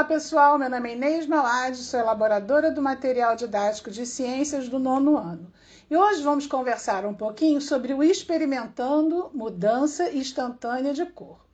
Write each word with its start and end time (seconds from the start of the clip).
Olá 0.00 0.08
pessoal, 0.08 0.58
meu 0.58 0.70
nome 0.70 0.88
é 0.88 0.92
Inês 0.94 1.26
Malade, 1.26 1.76
sou 1.76 2.00
elaboradora 2.00 2.70
do 2.70 2.80
material 2.80 3.36
didático 3.36 3.90
de 3.90 4.06
ciências 4.06 4.66
do 4.66 4.78
nono 4.78 5.18
ano. 5.18 5.52
E 5.90 5.94
hoje 5.94 6.22
vamos 6.22 6.46
conversar 6.46 7.04
um 7.04 7.12
pouquinho 7.12 7.60
sobre 7.60 7.92
o 7.92 8.02
experimentando 8.02 9.30
mudança 9.34 10.10
instantânea 10.10 10.94
de 10.94 11.04
cor. 11.04 11.44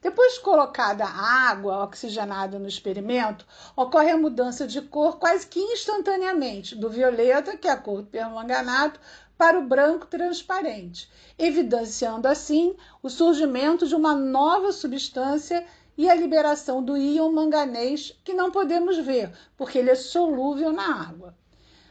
Depois 0.00 0.34
de 0.34 0.42
colocada 0.42 1.04
a 1.04 1.50
água 1.50 1.82
oxigenada 1.82 2.56
no 2.56 2.68
experimento, 2.68 3.44
ocorre 3.74 4.12
a 4.12 4.16
mudança 4.16 4.64
de 4.64 4.80
cor 4.80 5.18
quase 5.18 5.44
que 5.48 5.58
instantaneamente, 5.58 6.76
do 6.76 6.88
violeta, 6.88 7.56
que 7.56 7.66
é 7.66 7.72
a 7.72 7.76
cor 7.76 8.02
do 8.02 8.06
permanganato, 8.06 9.00
para 9.36 9.58
o 9.58 9.66
branco 9.66 10.06
transparente, 10.06 11.10
evidenciando 11.36 12.28
assim 12.28 12.76
o 13.02 13.10
surgimento 13.10 13.88
de 13.88 13.94
uma 13.96 14.14
nova 14.14 14.70
substância 14.70 15.66
e 15.98 16.08
a 16.08 16.14
liberação 16.14 16.80
do 16.80 16.96
íon 16.96 17.32
manganês, 17.32 18.16
que 18.24 18.32
não 18.32 18.52
podemos 18.52 18.96
ver, 18.98 19.32
porque 19.56 19.78
ele 19.78 19.90
é 19.90 19.96
solúvel 19.96 20.72
na 20.72 21.02
água. 21.02 21.36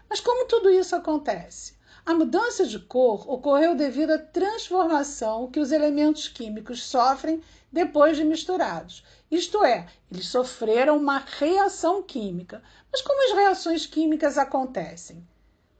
Mas 0.09 0.21
como 0.21 0.47
tudo 0.47 0.69
isso 0.69 0.95
acontece? 0.95 1.75
A 2.05 2.13
mudança 2.13 2.65
de 2.65 2.79
cor 2.79 3.29
ocorreu 3.29 3.75
devido 3.75 4.11
à 4.11 4.17
transformação 4.17 5.51
que 5.51 5.59
os 5.59 5.73
elementos 5.73 6.29
químicos 6.29 6.83
sofrem 6.83 7.43
depois 7.69 8.15
de 8.15 8.23
misturados. 8.23 9.03
Isto 9.29 9.61
é, 9.65 9.85
eles 10.09 10.27
sofreram 10.27 10.95
uma 10.95 11.17
reação 11.17 12.01
química. 12.01 12.63
Mas 12.89 13.01
como 13.01 13.25
as 13.25 13.35
reações 13.35 13.85
químicas 13.85 14.37
acontecem? 14.37 15.21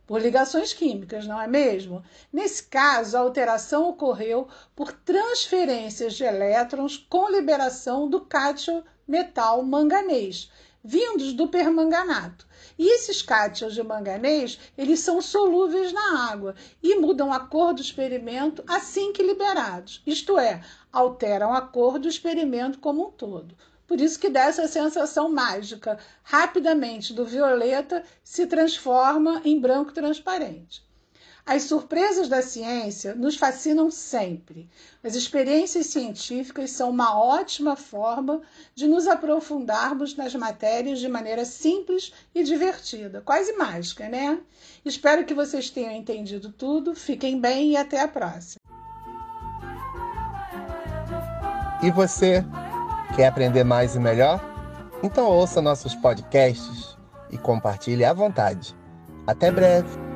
Por 0.07 0.21
ligações 0.21 0.73
químicas, 0.73 1.27
não 1.27 1.39
é 1.39 1.47
mesmo? 1.47 2.01
Nesse 2.31 2.63
caso, 2.63 3.17
a 3.17 3.19
alteração 3.19 3.89
ocorreu 3.89 4.47
por 4.73 4.93
transferências 4.93 6.13
de 6.13 6.23
elétrons 6.23 6.95
com 6.97 7.29
liberação 7.29 8.09
do 8.09 8.21
cátion 8.21 8.81
metal 9.05 9.61
manganês, 9.61 10.49
vindos 10.81 11.33
do 11.33 11.49
permanganato. 11.49 12.47
E 12.79 12.93
esses 12.95 13.21
cátions 13.21 13.73
de 13.73 13.83
manganês, 13.83 14.57
eles 14.77 15.01
são 15.01 15.21
solúveis 15.21 15.91
na 15.91 16.31
água 16.31 16.55
e 16.81 16.95
mudam 16.95 17.33
a 17.33 17.41
cor 17.41 17.73
do 17.73 17.81
experimento 17.81 18.63
assim 18.65 19.11
que 19.11 19.21
liberados, 19.21 20.01
isto 20.05 20.39
é, 20.39 20.63
alteram 20.91 21.53
a 21.53 21.61
cor 21.61 21.99
do 21.99 22.07
experimento 22.07 22.79
como 22.79 23.07
um 23.07 23.11
todo. 23.11 23.57
Por 23.87 24.01
isso 24.01 24.19
que 24.19 24.29
dá 24.29 24.41
essa 24.41 24.67
sensação 24.67 25.29
mágica. 25.29 25.97
Rapidamente, 26.21 27.13
do 27.13 27.25
violeta 27.25 28.03
se 28.23 28.45
transforma 28.45 29.41
em 29.45 29.59
branco 29.59 29.93
transparente. 29.93 30.85
As 31.45 31.63
surpresas 31.63 32.27
da 32.27 32.41
ciência 32.41 33.15
nos 33.15 33.37
fascinam 33.37 33.89
sempre. 33.89 34.69
As 35.01 35.15
experiências 35.15 35.85
científicas 35.85 36.71
são 36.71 36.89
uma 36.89 37.17
ótima 37.17 37.77
forma 37.77 38.41
de 38.75 38.85
nos 38.85 39.07
aprofundarmos 39.07 40.17
nas 40.17 40.35
matérias 40.35 40.99
de 40.99 41.07
maneira 41.07 41.45
simples 41.45 42.11
e 42.35 42.43
divertida, 42.43 43.21
quase 43.21 43.53
mágica, 43.53 44.09
né? 44.09 44.37
Espero 44.83 45.23
que 45.23 45.33
vocês 45.33 45.69
tenham 45.69 45.93
entendido 45.93 46.51
tudo. 46.51 46.93
Fiquem 46.93 47.39
bem 47.39 47.71
e 47.71 47.77
até 47.77 48.01
a 48.01 48.09
próxima. 48.09 48.59
E 51.81 51.89
você? 51.91 52.43
Quer 53.17 53.25
aprender 53.25 53.63
mais 53.63 53.95
e 53.95 53.99
melhor? 53.99 54.39
Então 55.01 55.25
ouça 55.25 55.59
nossos 55.59 55.95
podcasts 55.95 56.95
e 57.31 57.37
compartilhe 57.37 58.05
à 58.05 58.13
vontade. 58.13 58.77
Até 59.25 59.49
breve! 59.49 60.06